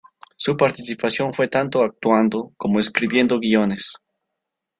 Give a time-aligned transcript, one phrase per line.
[0.35, 3.97] Su participación fue tanto actuando, como escribiendo guiones.